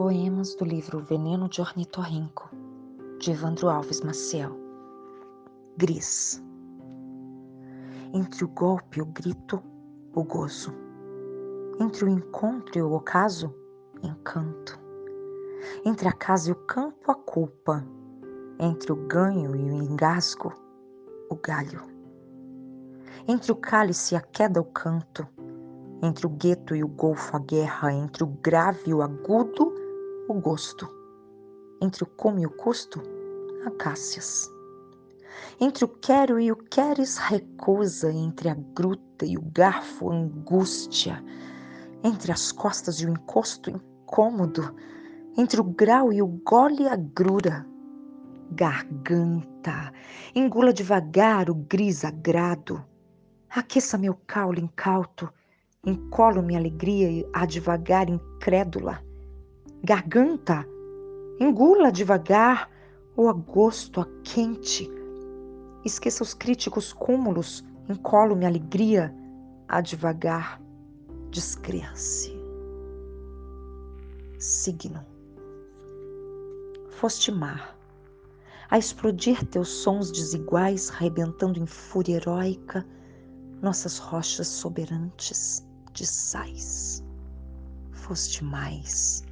Poemas 0.00 0.54
do 0.54 0.64
livro 0.64 1.00
Veneno 1.00 1.46
de 1.46 1.60
Ornitorrinco, 1.60 2.48
de 3.18 3.32
Evandro 3.32 3.68
Alves 3.68 4.00
Maciel. 4.00 4.58
Gris. 5.76 6.42
Entre 8.14 8.42
o 8.42 8.48
golpe, 8.48 9.02
o 9.02 9.04
grito, 9.04 9.62
o 10.14 10.24
gozo. 10.24 10.72
Entre 11.78 12.06
o 12.06 12.08
encontro 12.08 12.78
e 12.78 12.82
o 12.82 12.94
ocaso, 12.94 13.54
encanto. 14.02 14.80
Entre 15.84 16.08
a 16.08 16.12
casa 16.12 16.48
e 16.48 16.52
o 16.52 16.56
campo, 16.56 17.12
a 17.12 17.14
culpa. 17.14 17.84
Entre 18.58 18.90
o 18.90 18.96
ganho 19.06 19.54
e 19.54 19.70
o 19.70 19.82
engasgo, 19.82 20.54
o 21.28 21.36
galho. 21.36 21.82
Entre 23.28 23.52
o 23.52 23.56
cálice 23.56 24.14
e 24.14 24.16
a 24.16 24.22
queda, 24.22 24.62
o 24.62 24.64
canto. 24.64 25.28
Entre 26.02 26.26
o 26.26 26.30
gueto 26.30 26.74
e 26.74 26.82
o 26.82 26.88
golfo, 26.88 27.36
a 27.36 27.38
guerra. 27.38 27.92
Entre 27.92 28.24
o 28.24 28.28
grave 28.28 28.84
e 28.86 28.94
o 28.94 29.02
agudo, 29.02 29.69
o 30.30 30.40
gosto. 30.40 30.88
Entre 31.82 32.04
o 32.04 32.06
come 32.06 32.42
e 32.42 32.46
o 32.46 32.50
custo, 32.50 33.02
acácias. 33.66 34.48
Entre 35.60 35.84
o 35.84 35.88
quero 35.88 36.38
e 36.38 36.52
o 36.52 36.56
queres, 36.56 37.16
recusa. 37.16 38.12
Entre 38.12 38.48
a 38.48 38.54
gruta 38.54 39.26
e 39.26 39.36
o 39.36 39.42
garfo, 39.52 40.10
angústia. 40.10 41.22
Entre 42.04 42.30
as 42.30 42.52
costas 42.52 43.00
e 43.00 43.06
o 43.06 43.10
encosto, 43.10 43.70
incômodo. 43.70 44.74
Entre 45.36 45.60
o 45.60 45.64
grau 45.64 46.12
e 46.12 46.22
o 46.22 46.28
gole, 46.28 46.86
agrura. 46.88 47.66
Garganta, 48.52 49.92
engula 50.34 50.72
devagar 50.72 51.50
o 51.50 51.54
gris 51.54 52.04
agrado. 52.04 52.84
Aqueça 53.48 53.98
meu 53.98 54.14
caule 54.26 54.60
incauto, 54.60 55.32
encolo-me 55.84 56.56
alegria 56.56 57.28
a 57.32 57.46
devagar 57.46 58.08
incrédula 58.08 59.09
garganta, 59.82 60.66
engula 61.38 61.90
devagar 61.90 62.70
o 63.16 63.28
agosto 63.28 64.00
a 64.00 64.06
quente. 64.22 64.90
Esqueça 65.84 66.22
os 66.22 66.34
críticos 66.34 66.92
cúmulos, 66.92 67.64
encolo-me 67.88 68.44
alegria 68.44 69.14
a 69.66 69.80
devagar, 69.80 70.60
descrença. 71.30 72.30
Signo. 74.38 75.04
Foste 76.90 77.32
mar, 77.32 77.78
a 78.70 78.78
explodir 78.78 79.44
teus 79.46 79.68
sons 79.68 80.10
desiguais, 80.10 80.90
rebentando 80.90 81.58
em 81.58 81.66
fúria 81.66 82.16
heróica 82.16 82.86
nossas 83.62 83.98
rochas 83.98 84.46
soberantes 84.46 85.66
de 85.92 86.06
sais. 86.06 87.02
Foste 87.92 88.44
mais 88.44 89.24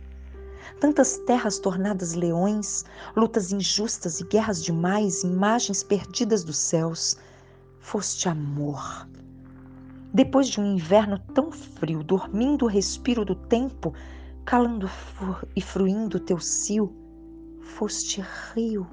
tantas 0.81 1.19
terras 1.19 1.59
tornadas 1.59 2.15
leões, 2.15 2.85
lutas 3.17 3.53
injustas 3.53 4.21
e 4.21 4.25
guerras 4.25 4.63
demais, 4.63 5.23
imagens 5.23 5.83
perdidas 5.83 6.45
dos 6.45 6.57
céus. 6.59 7.17
Foste 7.79 8.29
amor. 8.29 9.09
Depois 10.13 10.49
de 10.49 10.61
um 10.61 10.75
inverno 10.75 11.19
tão 11.35 11.51
frio, 11.51 12.03
dormindo 12.03 12.65
o 12.65 12.69
respiro 12.69 13.25
do 13.25 13.35
tempo, 13.35 13.93
calando 14.45 14.91
e 15.55 15.61
fruindo 15.61 16.19
teu 16.19 16.39
cio, 16.39 16.93
foste 17.61 18.25
rio, 18.55 18.87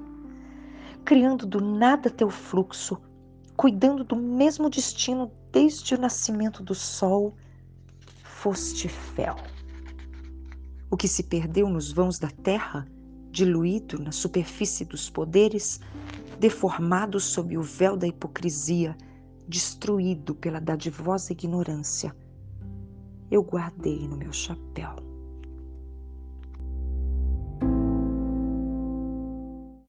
criando 1.04 1.46
do 1.46 1.60
nada 1.60 2.10
teu 2.10 2.28
fluxo, 2.28 2.98
cuidando 3.56 4.04
do 4.04 4.14
mesmo 4.14 4.68
destino 4.68 5.32
desde 5.50 5.94
o 5.94 6.00
nascimento 6.00 6.62
do 6.62 6.74
sol, 6.74 7.34
foste 8.22 8.88
fel. 8.88 9.36
O 10.90 10.96
que 10.96 11.08
se 11.08 11.22
perdeu 11.22 11.68
nos 11.68 11.92
vãos 11.92 12.18
da 12.18 12.28
terra, 12.28 12.86
diluído 13.30 13.98
na 13.98 14.12
superfície 14.12 14.84
dos 14.84 15.10
poderes, 15.10 15.80
deformado 16.38 17.18
sob 17.18 17.56
o 17.56 17.62
véu 17.62 17.96
da 17.96 18.06
hipocrisia, 18.06 18.96
destruído 19.48 20.34
pela 20.34 20.60
dadivosa 20.60 21.32
ignorância, 21.32 22.14
eu 23.30 23.42
guardei 23.42 24.06
no 24.08 24.16
meu 24.16 24.32
chapéu. 24.32 25.05